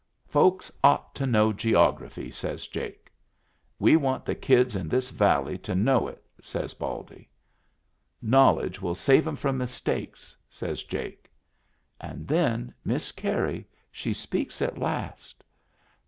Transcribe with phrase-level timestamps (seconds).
[0.27, 3.11] "Folks ought to know geography," says Jake.
[3.77, 7.29] "We want the kids in this valley to know it," says Baldy."
[8.39, 11.31] Knowledge will save 'em from mistakes," says Jake.
[11.99, 15.43] And then Miss Carey she speaks at last.